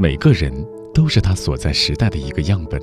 [0.00, 0.52] 每个人
[0.94, 2.80] 都是他所在时代的一个样本，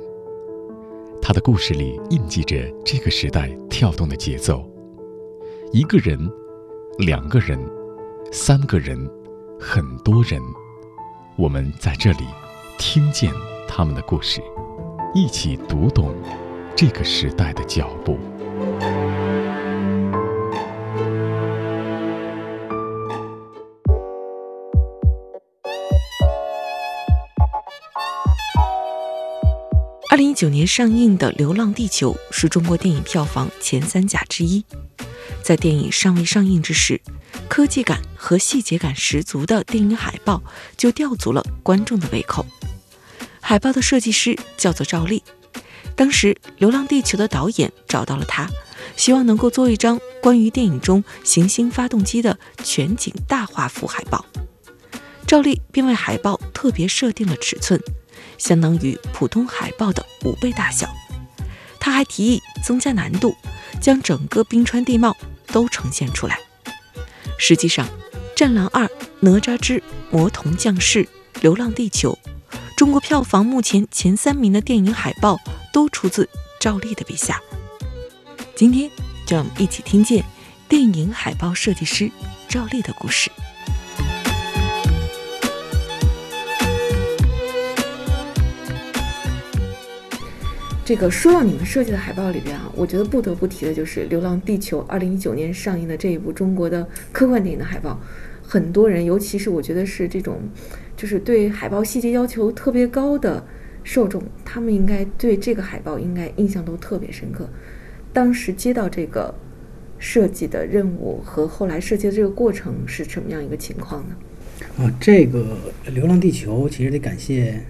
[1.22, 4.62] 他的故事里印记着这个时代跳动的节奏。
[5.72, 6.30] 一个人，
[6.98, 7.58] 两个人，
[8.30, 8.98] 三个人，
[9.58, 10.38] 很多人，
[11.38, 12.26] 我们在这里
[12.78, 13.32] 听见
[13.66, 14.42] 他们的故事，
[15.14, 16.14] 一起读懂
[16.76, 18.18] 这个时代的脚步。
[30.36, 34.62] 九年上映的《流浪地球》是中国电影票房前三甲之一。
[35.42, 37.00] 在电影尚未上映之时，
[37.48, 40.42] 科技感和细节感十足的电影海报
[40.76, 42.44] 就吊足了观众的胃口。
[43.40, 45.22] 海报的设计师叫做赵丽，
[45.94, 48.46] 当时《流浪地球》的导演找到了他，
[48.94, 54.26] 希望能够做一张关于电影中行星发动机的全景大画幅海报。
[55.26, 57.80] 赵丽便为海报特别设定了尺寸。
[58.38, 60.88] 相当于普通海报的五倍大小。
[61.78, 63.36] 他还提议增加难度，
[63.80, 65.16] 将整个冰川地貌
[65.48, 66.38] 都呈现出来。
[67.38, 67.86] 实际上，
[68.34, 68.84] 《战狼二》
[69.20, 71.04] 《哪吒之魔童降世》
[71.40, 72.18] 《流浪地球》，
[72.76, 75.38] 中国票房目前前三名的电影海报
[75.72, 77.40] 都出自赵丽的笔下。
[78.54, 78.90] 今天，
[79.26, 80.24] 就让我们一起听见
[80.68, 82.10] 电影海报设计师
[82.48, 83.30] 赵丽的故事。
[90.86, 98.00] 这个说到你们设计的海报里边啊，我觉得不得不提的就是《流浪地球》二零一九年上映的这一部中国的科幻电影的海报。
[98.40, 100.38] 很多人，尤其是我觉得是这种，
[100.96, 103.44] 就是对海报细节要求特别高的
[103.82, 107.48] 受众，他们应该对这个海报应该印象都特别深刻。
[108.12, 109.34] 当时接到这个
[109.98, 114.84] 设计的任务和后来设计的这个过程是什么样一个情况呢？
[114.84, 115.58] 啊，这个
[115.92, 117.60] 《流浪地球》其实得感谢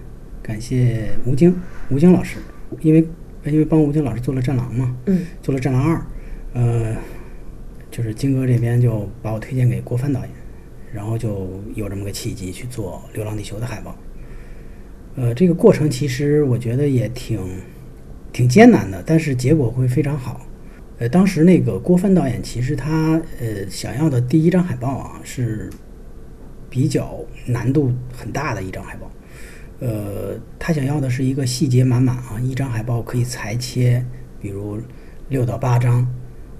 [0.42, 2.37] 感谢吴京吴京老师。
[2.81, 3.06] 因为
[3.45, 5.97] 因为帮吴京老师做了《战狼》嘛，嗯，做了《战狼二》，
[6.53, 6.97] 呃，
[7.91, 10.31] 就是金哥这边就把我推荐给郭帆导演，
[10.93, 13.97] 然后就有这么个契机去做《流浪地球》的海报。
[15.15, 17.41] 呃，这个过程其实我觉得也挺
[18.32, 20.41] 挺艰难的，但是结果会非常好。
[20.99, 25.71] 呃，当时那个郭帆导演其实他呃想要的第一张海报啊是
[26.69, 29.10] 比较难度很大的一张海报。
[29.78, 34.03] 呃，他想要的是一个细节满满啊，一张海报可以裁切，
[34.41, 34.78] 比如
[35.28, 36.06] 六到八张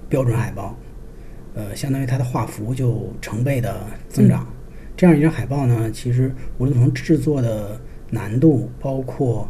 [0.07, 0.77] 标准海报，
[1.55, 4.47] 呃，相当于它的画幅就成倍的增长。
[4.95, 9.49] 这样一张海报呢，其实无论从制作的难度，包括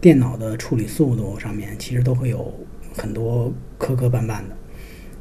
[0.00, 2.52] 电脑的处理速度上面，其实都会有
[2.96, 4.56] 很多磕磕绊绊的。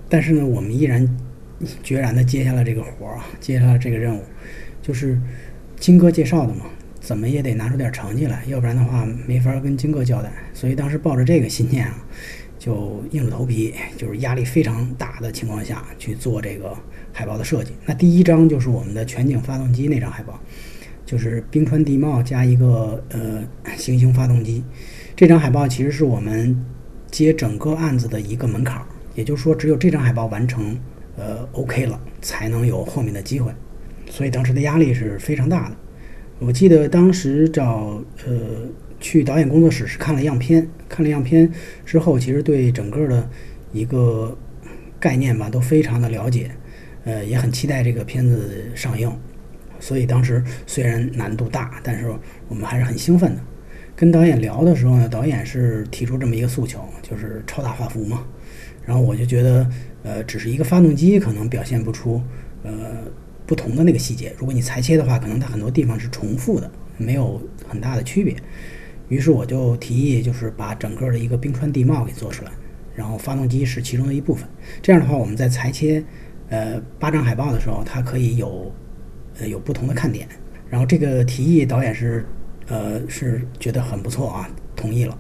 [0.08, 1.08] 但是呢，我们依然
[1.82, 4.22] 决然的接下了这个活儿啊，接下了这个任务，
[4.82, 5.20] 就是
[5.80, 6.66] 金哥介绍的嘛。
[7.10, 10.32] 怎么也得拿出点成绩来，要不然的话没法跟金哥交代。
[10.54, 12.06] 所以当时抱着这个信念啊，
[12.60, 16.78] 就硬着头皮，就是压力非常大的情况下去做这个
[17.12, 17.72] 海报的设计。
[17.84, 20.40] 那第一张就是我们的全景发动机那张海报，
[21.04, 23.44] 就是冰川地貌加一个呃
[23.76, 24.64] 行星发动机。
[25.16, 26.64] 这张海报其实是我们
[27.10, 30.80] 接整个案子的一个门槛儿，也就是说只有这张海报完成
[31.18, 33.52] 呃 OK 了，才能有后面的机会。
[34.12, 35.76] 所以当时的压力是非常大的。
[36.40, 38.34] 我记得当时找呃
[39.00, 41.52] 去导演工作室是看了样片，看了样片
[41.86, 43.30] 之后，其实对整个的
[43.74, 44.38] 一个
[45.02, 46.50] 概念吧都非常的了解，
[47.04, 49.12] 呃也很期待这个片子上映，
[49.82, 52.10] 所以当时虽然难度大，但是
[52.48, 53.42] 我们还是很兴奋的。
[53.94, 58.26] 跟导演聊的时候呢，导演是提出这么一个诉求，就是超大画幅嘛，
[58.86, 59.70] 然后我就觉得
[60.04, 62.22] 呃只是一个发动机可能表现不出
[62.64, 62.72] 呃。
[63.50, 68.36] 不同的那个细节，如果你裁切的话，可能它很多地方是重复的，没有很大的区别。
[69.08, 72.52] 于是我就提议，就是把整个的一个冰川地貌给做出来，
[72.94, 74.48] 然后发动机是其中的一部分。
[74.84, 76.04] 这样的话，我们在裁切
[76.50, 78.72] 呃八张海报的时候，它可以有
[79.40, 80.28] 呃有不同的看点。
[80.70, 82.24] 然后这个提议导演是
[82.68, 85.18] 呃是觉得很不错啊，同意了。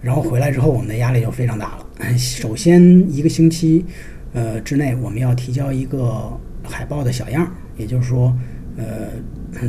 [0.00, 1.86] 然后回来之后，我们的压力就非常大了。
[2.16, 2.80] 首先
[3.12, 3.84] 一个星期
[4.32, 7.52] 呃之内，我们要提交一个海报的小样。
[7.76, 8.36] 也就是说，
[8.76, 9.10] 呃，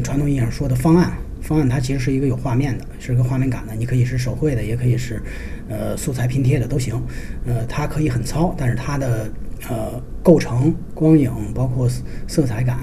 [0.02, 3.75] 传统意义上说的方案，方案它其实是一个有画面的，是个画面感的。
[3.75, 5.22] 你可以是手绘的，也可以是，
[5.69, 6.96] 呃，素材拼贴的都行。
[7.46, 9.30] 呃，它可以很糙，但是它的
[9.69, 11.90] 呃构成、光影，包括
[12.28, 12.80] 色彩感，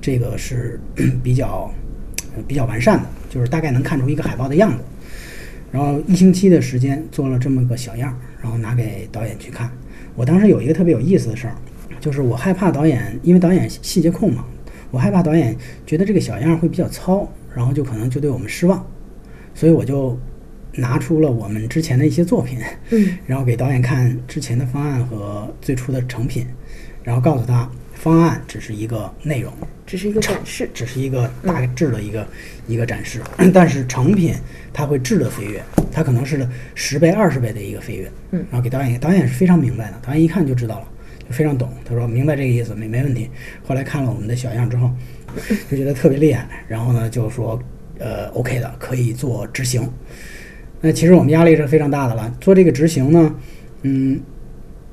[0.00, 0.80] 这个是
[1.22, 1.72] 比较
[2.46, 4.78] 比较完善的，就是大概能看出一个海报的样子。
[5.72, 9.68] 然后一星期的时间做了这么个小样，然后拿给导演去看。
[10.14, 11.54] 我当时有一个特别有意思的事儿，
[12.00, 14.44] 就是我害怕导演，因为导演细节控嘛。
[14.94, 18.86] 我害怕导演觉得这个小样会比较糙，然后就可能就对我们失望，
[19.52, 20.16] 所以我就
[20.76, 22.60] 拿出了我们之前的一些作品，
[22.90, 23.18] 嗯。
[23.26, 26.46] 然后给导演看之前的方案和最初的成品，
[27.02, 29.52] 然后告诉他方案只是一个内容，
[29.84, 30.70] 只是一个展示。
[30.72, 32.24] 只是一个大致的一个、
[32.68, 33.20] 一个展示，
[33.52, 34.32] 但是成品
[34.72, 38.08] 它会质的飞跃，它可能是十倍、二十倍的一个飞跃。
[38.30, 38.46] 嗯。
[38.48, 40.93] 然后给导演，导演是非常明白的，导演一看就知道了，就
[41.30, 41.68] 非常懂。
[41.84, 43.28] 他说明白这个意思，没没问题。
[43.62, 44.90] 后来看了我们的小样之后，
[45.70, 47.60] 就觉得特别厉害，然后呢就说
[47.98, 49.88] 呃 OK 的，可以做执行。
[50.80, 53.34] 那其实我们压力是非常大的了，做这个执行呢，
[53.82, 54.20] 嗯，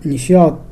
[0.01, 0.65] 你需要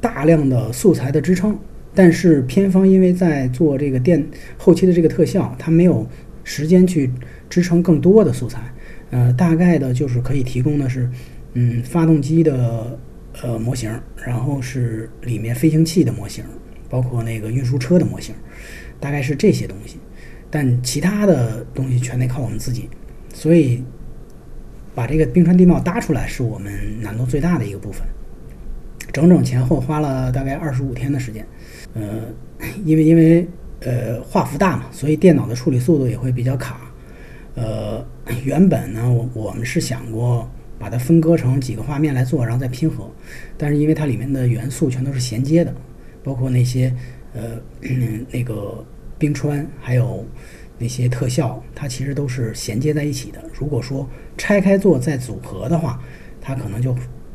[0.00, 1.58] 大量的素材的支撑，
[1.94, 4.22] 但是片方因为在做这个电
[4.58, 6.06] 后期的这个特效，它没有
[6.44, 7.10] 时间去
[7.48, 8.60] 支撑更多的素材，
[9.10, 11.08] 呃，大概的就是可以提供的是，
[11.54, 12.98] 嗯，发动机的
[13.40, 13.90] 呃模型，
[14.26, 16.44] 然后是里面飞行器的模型，
[16.90, 18.34] 包括那个运输车的模型，
[19.00, 19.98] 大概是这些东西，
[20.50, 22.90] 但其他的东西全得靠我们自己，
[23.32, 23.82] 所以
[24.94, 28.06] 把这个冰川地貌搭出来是我们难度最大的一个部分。
[29.12, 31.46] 整整前后花了大概二十五天的时间，
[31.94, 32.02] 呃，
[32.84, 33.46] 因为因为
[33.80, 36.80] 呃画幅大嘛，所以电脑的处理速度也会比较卡。
[37.54, 38.02] 呃，
[38.44, 40.50] 原本呢，我我们是想过
[40.82, 43.08] 把它分割成几个画面来做，然后再拼合，
[43.56, 45.72] 但是因为它里面的元素全都是衔接的，
[46.24, 46.92] 包括那些
[47.34, 47.60] 呃
[48.32, 48.84] 那个
[49.16, 50.26] 冰川，还有
[50.78, 53.40] 那些特效，它其实都是衔接在一起的。
[53.54, 56.02] 如果说拆开做再组合的话，
[56.40, 56.92] 它可能就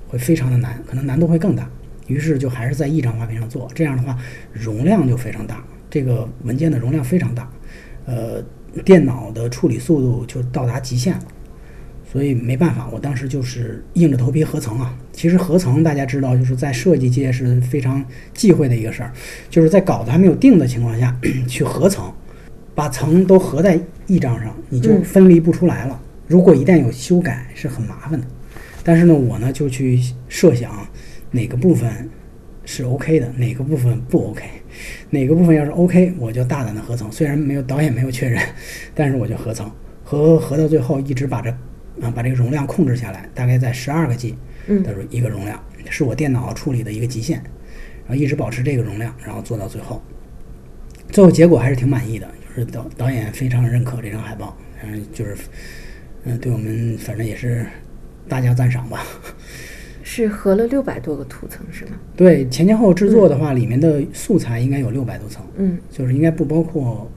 [0.10, 1.70] 会非常的难，可能难度会更大。
[2.08, 4.18] 于是就还是在一张画片上做，这样的话
[4.52, 7.50] 容量就非常大，这个文件的容量非常大，
[8.06, 8.44] 呃，
[8.84, 11.24] 电脑的处理速度就到达极限了。
[12.12, 14.98] 所以没办法，我当时就是硬着头皮合成啊。
[15.12, 19.12] 其实合成大家知道，就是在设计界是非常忌讳的一个事儿，
[19.50, 21.16] 就是在稿子还没有定的情况下
[21.48, 22.12] 去合成，
[22.74, 26.00] 把层都合在一张上，你就嗯分离不出来了。
[26.28, 28.26] 如果一旦有修改，是很麻烦的。
[28.84, 30.00] 但是呢，我呢就去
[30.30, 30.88] 设想
[31.32, 32.10] 哪个部分
[32.64, 34.44] 是 OK 的，哪个部分不 OK，
[35.10, 37.12] 哪个部分要是 OK，我就大胆的合成。
[37.12, 38.42] 虽然没有导演没有确认，
[38.96, 39.70] 但是我就合成，
[40.04, 41.54] 合合到最后一直把这
[42.02, 44.36] 啊把这个容量控制下来，大概在十二个 G
[44.68, 47.38] 嗯的一个容量，是我电脑处理的一个极限，
[48.06, 50.02] 然后一直保持这个容量，然后做到最后，
[51.10, 55.36] 最后结果还是挺满意的，就是导导演非常认可这张海报，嗯，就是
[56.26, 57.66] 嗯对我们反正也是
[58.28, 59.04] 大加赞赏吧。
[60.10, 61.92] 是合了六百多个图层是吗？
[62.16, 67.12] 对前前后制作的话，里面的素材应该有六百多层，嗯就是应该不包括，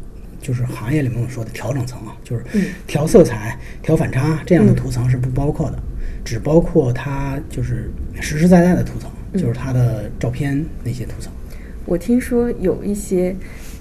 [0.51, 5.79] 就是行业里面我们说的调整层啊，就是嗯调色彩、调反差这样的图层是不包括的，
[6.25, 7.89] 只包括它就是
[8.21, 9.09] 实实在在的图层，
[9.41, 11.33] 就是它的照片那些图层。
[11.87, 13.33] 我听说有一些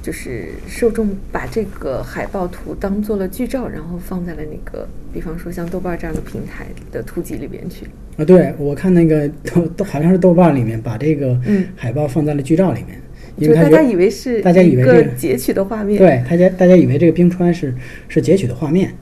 [0.04, 7.88] 就是受众把这个海报图当做了剧照，然后放在了那个，比方说像豆瓣这样的平台的图集里边去。
[8.18, 13.02] 啊，对我看那个豆豆好像是豆瓣里面把这个嗯海报放在了剧照里面，
[13.40, 17.74] 因就大家以为是大家以为这个个截取的画面，，对，大家大家以为这个冰川是
[18.08, 18.94] 是截取的画面，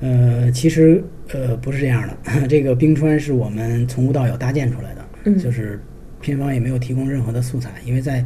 [0.00, 1.02] 呃，其实
[1.32, 5.80] 呃不是这样的， 这个冰川是我们从无到有搭建出来的，嗯就是
[6.20, 8.24] 片方也没有提供任何的素材，因为在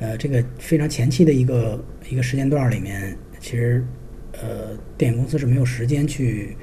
[0.00, 3.84] 呃这个非常前期的一个一个时间段儿里面，其实
[4.32, 6.56] 呃电影公司是没有时间去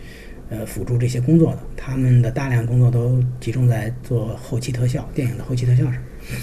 [0.49, 5.95] 呃辅助这些工作的，他们的大量工作都集中在做后期特效，电影的后期特效上。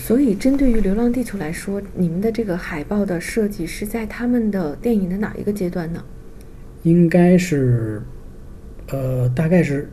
[0.07, 6.03] 所以针对于《流浪地球》来说，你们的这个海报的设计是在他们的电影的哪一个阶段呢？
[6.83, 8.03] 应该是，
[8.89, 9.91] 呃，大概是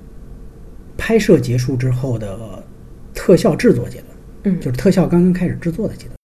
[0.97, 2.63] 拍摄结束之后的
[3.13, 4.07] 特效制作阶段，
[4.43, 6.17] 嗯就是特效刚刚开始制作的阶段。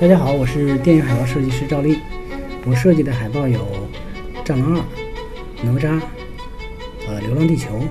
[0.00, 1.98] 大家好，我是电影海报设计师赵丽，
[2.66, 3.58] 我设计的海报有
[4.44, 4.78] 《战狼二》、
[5.64, 6.00] 《哪吒》、
[7.06, 7.68] 呃《流浪地球》、《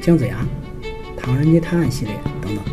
[0.00, 0.36] 姜子牙》、
[1.28, 2.64] 《唐人街探案》系列等等。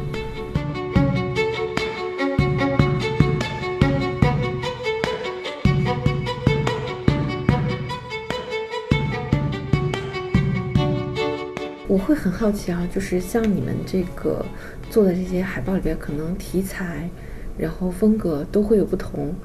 [11.85, 14.45] 我会很好奇啊，就是像你们这个
[14.89, 17.09] 做的这些海报里边，可能题材，
[17.57, 19.35] 然后风格都会有不同。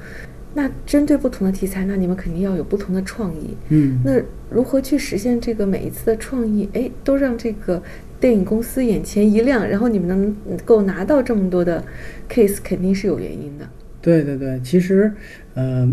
[0.54, 3.56] 那针对不同的题材，那你们肯定要有不同的创意。
[3.68, 6.68] 嗯，那如何去实现这个每一次的创意？
[6.72, 7.82] 哎，都让这个
[8.18, 11.84] 电影公司眼前一亮，然后你们能能够拿到这么多的
[12.28, 13.68] case，肯定是有原因的。
[14.02, 15.12] 对对对，其实，
[15.54, 15.88] 呃，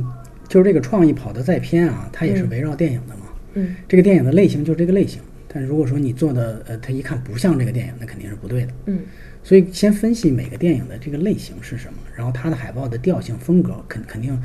[0.47, 3.21] 就是这个创意跑得再偏啊，它也是嗯围绕电影的嘛。
[3.53, 8.73] 嗯这个电影的类型就是这个类型，但如果说你做的，呃，它一看不像这个电影，那肯定是不对的。
[8.85, 8.99] 嗯
[9.47, 14.37] 所以先分析每个电影的这个类型是什么，然后它的海报的调性风格，肯肯定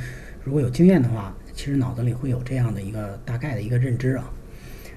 [0.44, 4.30] 如果有经验的话，其实脑子里会有这样的一个大概的一个认知啊。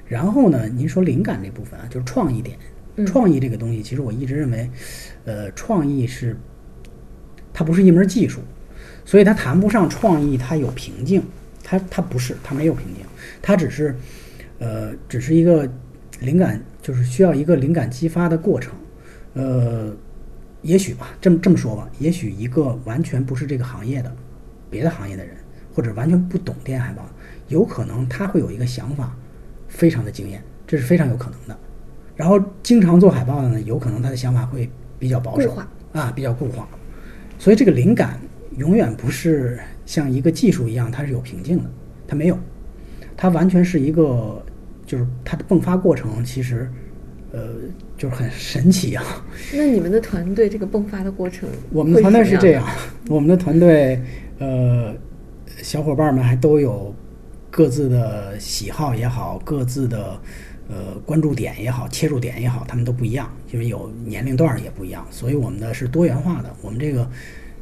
[0.07, 2.55] 然后呢，您说灵感这部分啊，就是创意点。
[3.07, 4.69] 创意这个东西，其实我一直认为，
[5.25, 6.37] 呃，创意是
[7.51, 8.41] 它不是一门技术，
[9.05, 11.19] 所以它谈不上创意，它有瓶颈，
[11.63, 13.03] 它它不是，它没有瓶颈，
[13.41, 13.95] 它只是，
[14.59, 15.67] 呃，只是一个
[16.19, 18.71] 灵感，就是需要一个灵感激发的过程，
[19.35, 19.93] 呃，
[20.61, 24.11] 也许吧，这么这么说吧，也许一个完全不是这个行业的
[24.69, 25.35] 别的行业的人，
[25.73, 27.05] 或者完全不懂电影海报，
[27.47, 29.15] 有可能他会有一个想法，
[29.67, 31.57] 非常的惊艳，这是非常有可能的。
[32.15, 35.53] 然后经常做海报的呢，有可能他的想法会比较保守
[35.91, 36.67] 啊，比较固化，
[37.37, 38.19] 所以这个灵感
[38.57, 41.69] 永远不是像一个技术一样，它是有瓶颈的，
[42.07, 42.39] 它没有，
[43.17, 44.41] 它完全是一个，
[44.85, 46.71] 就是它的迸发过程其实，
[47.35, 47.49] 呃，
[47.97, 49.03] 就是很神奇啊。
[49.53, 52.65] 那你们的团队这个迸发的过程，我们的团队是这样，
[53.09, 54.01] 我们的团队
[54.39, 54.95] 呃，
[55.61, 56.95] 小伙伴们还都有
[57.51, 60.17] 各自的喜好也好，各自的。
[60.67, 66.51] 呃，关注点也好，切入点也好，他们都不一样，因为有年龄段也不一样，所以我们的是多元化的。
[66.63, 67.07] 我们这个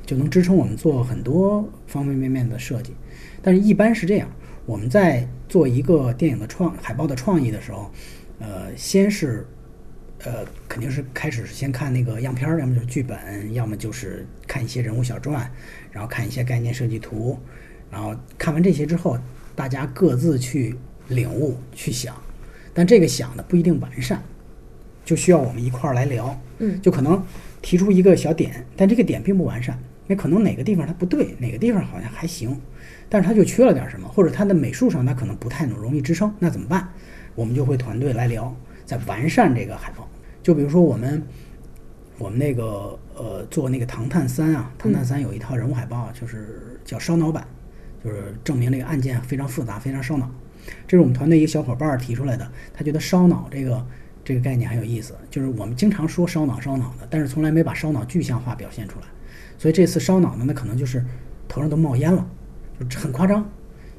[0.06, 2.94] 就能支撑我们做很多方方面面的设计。
[3.42, 4.30] 但是，一般是这样，
[4.66, 7.92] 我们在做一个电影的创海报的创意的时候，
[8.40, 9.46] 呃，先是
[10.26, 15.50] 呃，肯定是开始先看那个样片儿，要么就是剧本，要么就是看一些人物小传，
[15.92, 17.38] 然后看一些概念设计图，
[17.92, 19.18] 然后看完这些之后，
[19.56, 20.76] 大家各自去
[21.10, 22.16] 领悟、去想。
[22.74, 24.24] 但这个想的不一定完善，
[25.06, 26.40] 就需要我们一块儿来聊。
[26.60, 27.22] 嗯，就可能
[27.62, 29.78] 提出一个小点，但这个点并不完善，
[30.08, 32.58] 那可能哪个地方它不对，哪个地方好像还行，
[33.10, 36.88] 但是它就缺了点什么，或者它的美术上它可能不太容易支撑，那怎么办？
[37.36, 40.08] 我们就会团队来聊，在完善这个海报。
[40.42, 41.24] 就比如说我们，
[42.18, 47.48] 我们那个呃做那个《唐探三》啊，《唐探三》有一套人物海报啊，就是叫烧脑版，
[48.04, 50.30] 就是证明这个案件非常复杂，非常烧脑。
[50.88, 53.86] 这是我们团队一个小伙伴提出来的，他觉得烧脑这个
[54.24, 59.06] 这个概念很有意思，就是我们经常说烧脑烧脑的，但是从来没把烧脑具象化表现出来。
[59.58, 61.04] 所以这次烧脑呢，那可能就是
[61.48, 62.26] 头上都冒烟了，
[62.90, 63.50] 就很夸张。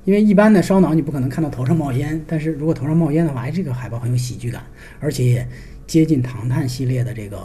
[0.04, 4.62] 因为一般的烧脑你不可能看到头上冒烟，但是如果头上冒烟的话，哎，这个海报很有喜剧感，
[5.00, 5.49] 而且也
[5.87, 7.38] 接近唐探系列的这个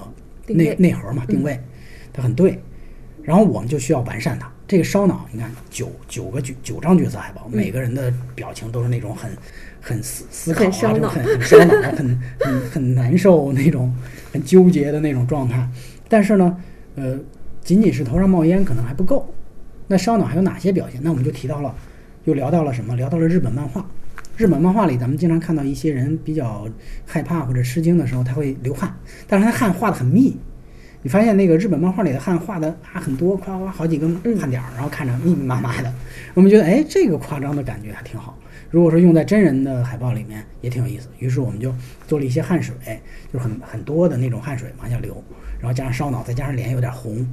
[0.47, 1.59] 内内核嘛，定位，
[2.11, 2.59] 它很对。
[3.23, 4.51] 然后我们就需要完善它。
[4.67, 9.31] 这个烧脑，你看九九个角九张角色海报，每个人的表情都是那种很
[9.81, 13.93] 很思思考啊，就很很烧脑，很很很难受那种，
[14.31, 15.67] 很纠结的那种状态。
[16.07, 16.57] 但是呢，
[16.95, 17.19] 呃，
[17.63, 19.33] 仅仅是头上冒烟可能还不够。
[19.87, 21.01] 那烧脑还有哪些表现？
[21.03, 21.75] 那我们就提到了，
[22.29, 22.95] 又聊到了什么？
[22.95, 23.83] 聊到了日本漫画。
[24.37, 26.67] 日本漫画里，咱们经常看到一些人比较
[27.03, 28.95] 害怕或者吃惊的时候，他会流汗，
[29.27, 30.37] 但是他汗画的很密。
[31.01, 34.07] 你发现那个日本漫画里的汗画的啊很多，夸夸好几个
[34.39, 35.91] 汗点儿，然后看着密密麻麻的，
[36.35, 38.37] 我们觉得哎这个夸张的感觉还挺好。
[38.69, 41.73] 如果说用在真人的海报里面也挺有意思，于是我们就
[42.07, 42.75] 做了一些汗水，
[43.33, 45.23] 就是很很多的那种汗水往下流，
[45.59, 47.25] 然后加上烧脑，再加上脸有点红，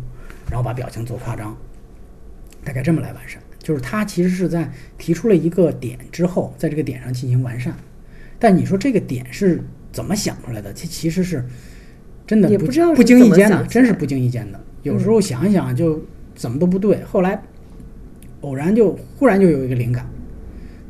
[0.49, 1.55] 然后把表情做夸张，
[2.65, 3.41] 大概这么来完善。
[3.66, 7.75] 就是他其实是在提出了一个点之后，在这个点上进行完善。
[8.38, 10.73] 但你说这个点是怎么想出来的？
[10.73, 11.44] 其其实是。
[12.28, 14.61] 真的不不经意间的，真是不经意间的。
[14.82, 16.04] 有时候想一想就
[16.35, 17.40] 怎么都不对，后来
[18.40, 20.04] 偶然就忽然就有一个灵感。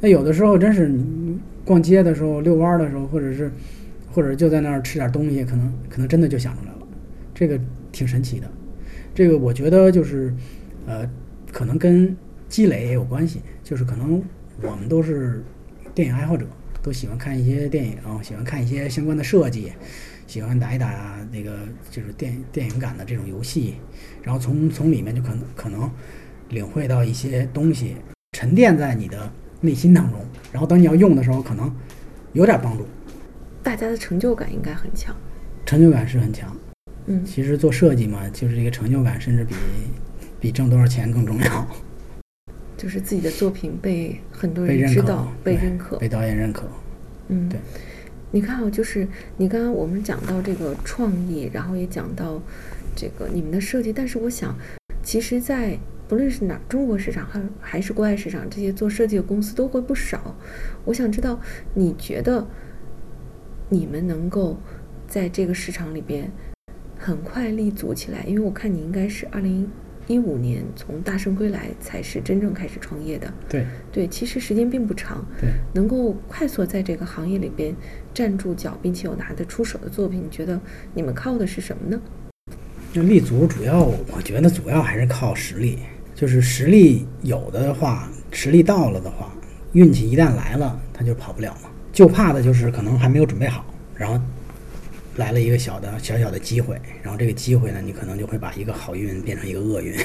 [0.00, 3.52] 那有的时候真是你逛街的时候、遛弯的时候，或者是
[4.10, 6.78] 或者就在那儿吃点东西，可能可能真的就想出来了。
[7.34, 7.60] 这个
[7.92, 8.50] 挺神奇的。
[9.14, 10.32] 这个我觉得就是
[10.86, 11.06] 呃，
[11.52, 12.16] 可能跟
[12.48, 13.42] 积累也有关系。
[13.62, 14.22] 就是可能
[14.62, 15.44] 我们都是
[15.94, 16.46] 电影爱好者，
[16.82, 19.72] 都喜欢看一些电影，喜欢看一些相关的设计。
[20.26, 23.76] 喜欢打一打那个就是电电影感的这种游戏，
[24.24, 25.88] 然后从从里面就可能可能
[26.48, 27.94] 领会到一些东西，
[28.32, 30.20] 沉淀在你的内心当中，
[30.52, 31.72] 然后等你要用的时候，可能
[32.32, 32.84] 有点帮助。
[33.62, 35.14] 大家的成就感应该很强，
[35.64, 36.56] 成就感是很强。
[37.06, 39.54] 嗯，其实做设计嘛，就是这个成就感，甚至比
[40.40, 41.68] 比挣多少钱更重要。
[42.76, 46.68] 就是自己的作品被很多人知道、被认可、被导演认可。
[47.28, 47.58] 嗯，对。
[48.32, 49.06] 你看啊，就是
[49.36, 52.42] 你刚刚我们讲到这个创意，然后也讲到
[52.94, 54.54] 这个你们的设计，但是我想，
[55.02, 60.36] 其实，在不论是哪中国市场还还是国外市场，这些做设计的公司都会不少。
[60.84, 61.40] 我想知道，
[61.72, 62.46] 你觉得
[63.70, 64.58] 你们能够
[65.08, 66.30] 在这个市场里边
[66.98, 68.24] 很快立足起来？
[68.24, 69.66] 因为我看你应该是二零。
[70.06, 73.32] 一五年从大圣归来才是真正开始创业的。
[73.48, 75.24] 对对，其实时间并不长。
[75.40, 77.74] 对，能够快速在这个行业里边
[78.14, 80.60] 站住脚，并且有拿得出手的作品，你觉得
[80.94, 82.00] 你们靠的是什么呢？
[82.92, 85.78] 那立足主要，我觉得主要还是靠实力。
[86.14, 89.30] 就是实力有的话，实力到了的话，
[89.72, 91.68] 运气一旦来了，他就跑不了嘛。
[91.92, 94.18] 就怕的就是可能还没有准备好，然后
[95.16, 99.96] 来了一个小的小小的机会，然后这个机会呢，你可能就会把一个好运变成一个厄运。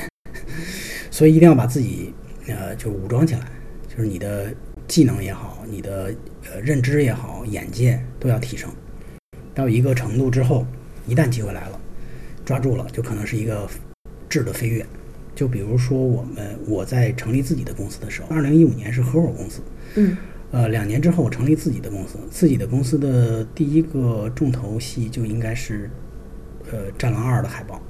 [1.12, 2.14] 所以一定要把自己
[2.48, 3.42] 呃就武装起来，
[3.88, 4.54] 就是你的
[4.88, 6.14] 技能也好，你的
[6.50, 8.70] 呃认知也好，眼界都要提升
[9.54, 10.66] 到一个程度之后，
[11.06, 11.80] 一旦机会来了，
[12.46, 13.70] 抓住了，就可能是一个
[14.30, 14.86] 质的飞跃。
[15.36, 19.62] 就比如说我们我在成立自己的公司的时候，二零一五年是合伙公司，
[19.96, 20.16] 嗯，
[20.52, 25.90] 呃，两年之后我成立自己的公司，自己的公司的第一个重头戏就应该是
[26.70, 27.82] 呃《战狼二》的海报，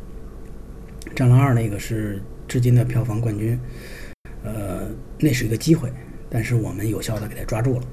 [1.15, 3.59] 《战狼二》那个是至今的票房冠军，
[4.43, 4.87] 呃，
[5.19, 5.91] 那是一个机会，
[6.29, 7.85] 但是我们有效的给它抓住了，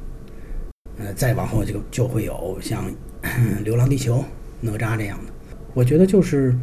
[0.99, 2.85] 呃，再往后就就会有像
[3.65, 4.19] 《流浪地球》、
[4.61, 5.33] 哪吒这样的，
[5.75, 6.55] 我觉得就是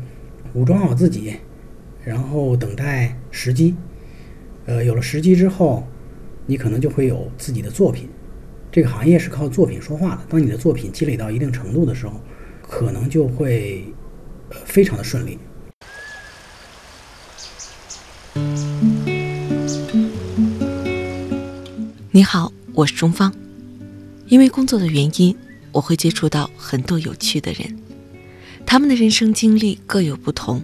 [0.54, 1.36] 武装好自己。
[2.04, 3.76] 然后等待时机，
[4.68, 5.88] 呃，有了时机之后，
[6.46, 8.10] 你可能就会有自己的作品。
[8.72, 10.22] 这个行业是靠作品说话的。
[10.30, 12.22] 当你的作品积累到一定程度的时候，
[12.62, 13.86] 可能就会
[14.66, 15.40] 非常的顺利。
[22.12, 23.34] 你好，我是钟芳。
[24.28, 25.36] 因为工作的原因，
[25.72, 27.78] 我会接触到很多有趣的人，
[28.66, 30.62] 他们的人生经历各有不同。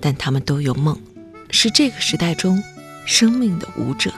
[0.00, 0.98] 但他们都有梦，
[1.50, 2.62] 是这个时代中
[3.04, 4.10] 生命的舞者。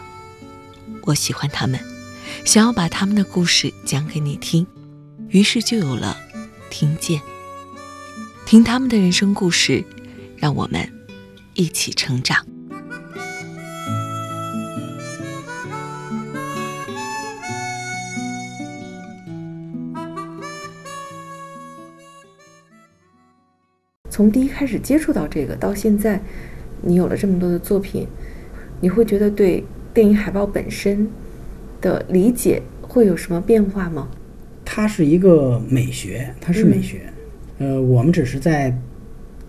[1.05, 1.81] 我喜欢他们，
[2.45, 4.67] 想要把他们的故事讲给你听，
[5.29, 6.17] 于是就有了
[6.71, 7.21] 听见。
[8.47, 9.85] 听他们的人生故事，
[10.37, 10.89] 让我们
[11.55, 12.47] 一起成长。
[24.09, 26.23] 从第一开始接触到这个，到现在，
[26.83, 28.07] 你有了这么多的作品，
[28.81, 31.07] 你会觉得对电影海报本身
[31.81, 34.09] 的理解会有什么变化吗？
[34.65, 37.03] 它是一个美学，它是美学。
[37.59, 38.75] 呃，我们只是在，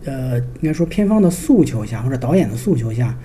[0.03, 3.17] 呃，应该说片方的诉求下，或者导演的诉求下，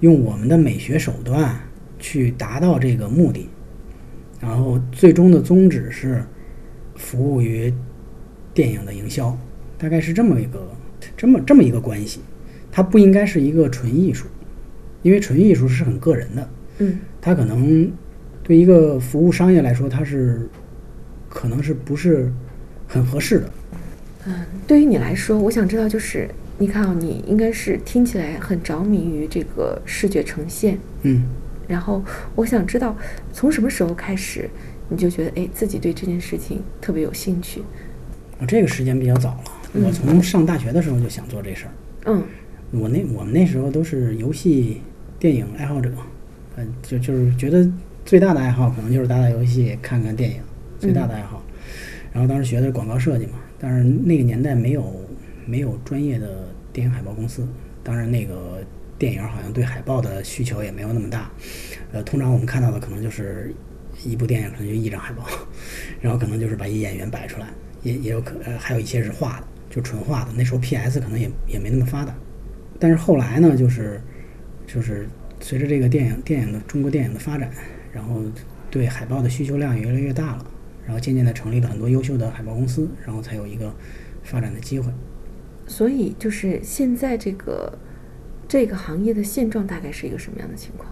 [0.00, 1.58] 用我们的美学手段
[1.98, 3.48] 去达到这个目的，
[4.40, 6.24] 然后最终的宗旨是
[6.94, 7.74] 服务于
[8.52, 9.36] 电影的营销。
[9.76, 10.68] 大概是这么一个，
[11.16, 12.20] 这么这么一个关系，
[12.70, 14.26] 它不应该是一个纯艺术，
[15.04, 17.88] 因为纯艺术是很个人的，嗯，它可能
[18.42, 20.48] 对一个服务商业来说，它是
[21.28, 22.32] 可能是不是
[22.88, 23.50] 很合适的。
[24.26, 24.34] 嗯，
[24.66, 31.24] 对于你来说，我想知道就是，你看啊，你应该是听起来很着迷于这个视觉呈现，嗯，
[31.68, 32.02] 然后
[32.34, 32.96] 我想知道
[33.32, 34.48] 从什么时候开始，
[34.88, 37.62] 你就觉得哎自己对这件事情特别有兴趣？
[38.40, 39.44] 我这个时间比较早了。
[39.74, 41.72] 我从上大学的时候就想做这事儿。
[42.06, 42.22] 嗯，
[42.70, 44.80] 我那我们那时候都是游戏、
[45.24, 45.90] 电影爱好者，
[46.56, 47.66] 嗯，就就是觉得
[48.04, 50.36] 最大的爱好可能就是打打游戏、看看电影，
[50.78, 51.42] 最大的爱好。
[52.12, 54.94] 然后当时学的是广告设计嘛，但是那个年代没有
[55.46, 57.48] 没有专业的电影海报公司，
[57.82, 58.62] 当然那个
[58.98, 61.30] 电影好像对海报的需求也没有那么大。
[61.92, 63.50] 呃，通常我们看到的可能就是
[64.04, 65.24] 一部电影可能就一张海报，
[66.02, 67.46] 然后可能就是把一演员摆出来，
[67.82, 69.46] 也也有可呃还有一些是画的。
[69.70, 72.14] 就纯画的，那时候 PS 可能也也没那么发达，
[72.78, 73.98] 但是后来呢，就是
[74.66, 75.08] 就是
[75.40, 77.50] 随着这个电影电影的中国电影的发展，
[77.92, 78.22] 然后
[78.70, 80.46] 对海报的需求量也越来越大了，
[80.84, 83.74] 然后渐渐的成立了很多优秀的海报公司，然后才有一个
[84.22, 84.92] 发展的机会。
[85.66, 87.78] 所以就是现在这个
[88.46, 90.90] 这个行业的现状大概是一个什么样的情况？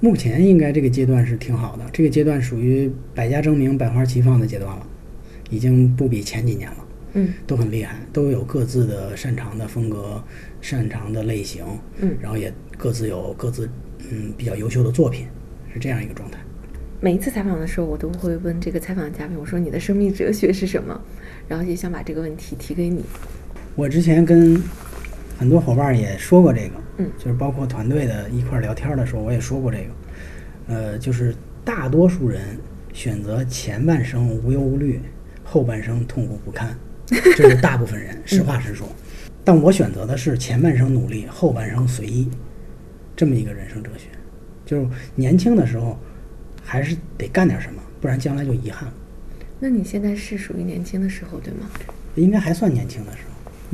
[0.00, 4.86] 目前应该这个阶段是挺好的，这个阶段属于百家争鸣、百花齐放的阶段了，
[5.50, 6.79] 已经不比前几年了。
[7.14, 10.22] 嗯，都很厉害，都有各自的擅长的风格、
[10.60, 11.64] 擅长的类型，
[12.00, 13.68] 嗯，然后也各自有各自
[14.10, 15.26] 嗯比较优秀的作品，
[15.72, 16.38] 是这样一个状态。
[17.00, 21.00] 每一次采访的时候，我都会问这个采访嘉宾，我说你的生命哲学是什么？
[21.48, 23.02] 然后也想把这个问题提给你。
[23.74, 24.62] 我之前跟
[25.38, 32.58] 很多伙伴也说过这个，嗯，就是包括团队的一块聊天的时候，我也说过这个，呃，就是大多数人
[32.92, 35.00] 选择前半生无忧无虑，
[35.42, 36.76] 后半生痛苦不堪。
[37.36, 38.88] 这是大部分人，实话实说。
[39.42, 42.28] 但我选择的是前半生努力，后半生随意，
[43.16, 44.06] 这么一个人生哲学。
[44.64, 45.98] 就是年轻的时候，
[46.62, 48.94] 还是得干点什么，不然将来就遗憾了。
[49.58, 51.68] 那你现在是属于年轻的时候，对吗？
[52.14, 53.18] 应该还算年轻的时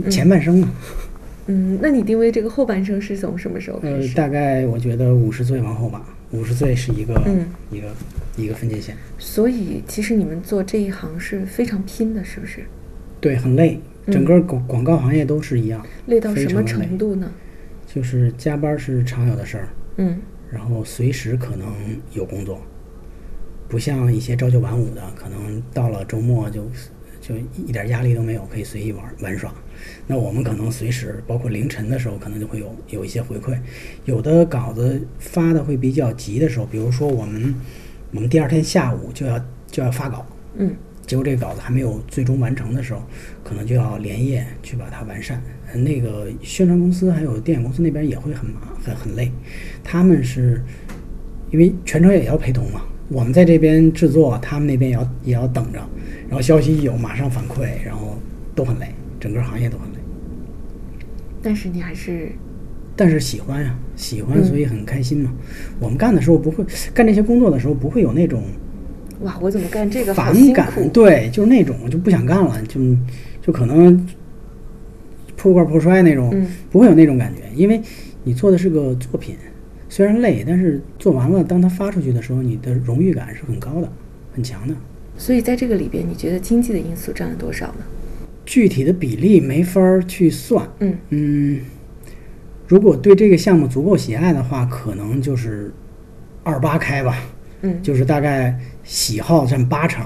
[0.03, 0.71] 候，前半生嘛。
[1.49, 4.09] 嗯，那你定位这个后半生是从什么时候开始？
[4.09, 6.05] 呃，大概我觉得五十岁往后吧。
[6.33, 7.89] 五十岁是一个嗯一个
[8.37, 8.97] 一个分界线。
[9.17, 12.65] 所以，其实你们做这一行是非常拼的，是不是？
[13.21, 17.31] 对，很累，整个广广告行业都是一样，累到什么程度呢？
[17.87, 21.67] 就是加班是常有的事儿，嗯然后随时可能
[22.13, 22.61] 有工作，
[23.69, 26.71] 不像一些朝九晚五的，可能到了周末就
[27.21, 27.35] 就
[27.67, 29.53] 一点压力都没有，可以随意玩玩耍。
[30.07, 33.57] 那我们可能随时，包括凌晨的时候，可能就会有有一些回馈。
[34.05, 37.55] 有的稿子发的会比较急的时候，比如说我们
[38.13, 40.25] 我们第二天下午就要就要发稿，
[40.57, 40.75] 嗯
[41.07, 43.03] 结果这个稿子还没有最终完成的时候，
[43.45, 45.41] 可能就要连夜去把它完善。
[45.73, 49.31] 呃那个宣传公司还有电影公司那边也会很麻很很累，
[49.83, 50.63] 他们是
[51.51, 55.79] 因为全程也要陪同嘛，我们在这边制作，他们那边也要也要等着，
[56.29, 58.19] 然后消息一有马上反馈，然后
[58.55, 58.89] 都很累，
[59.21, 59.99] 整个行业都很累。
[61.43, 62.33] 但是你还是
[62.97, 65.33] 但是喜欢呀，喜欢嗯所以很开心嘛。
[65.79, 66.65] 我们干的时候不会
[66.95, 68.43] 干这些工作的时候不会有那种
[69.21, 72.81] 哇，我怎么干这个好反感，对，就是那种就不想干了，就
[73.41, 74.07] 就可能
[75.37, 77.81] 破罐破摔那种，嗯不会有那种感觉，因为
[78.25, 79.37] 你做的是个作品，
[79.89, 83.91] 虽然累，但是做完了，当它发出去的时候，你的荣誉感是很高的，
[84.35, 84.75] 很强的。
[85.17, 87.85] 所以在这个里边，你觉得经济的因素占了多少呢？
[88.45, 91.61] 具体的比例没法儿去算，嗯嗯，
[92.69, 95.73] 如果对这个项目足够喜爱的话，可能就是
[96.45, 97.19] 二八开吧，
[97.63, 100.05] 嗯，就是大概喜好占八成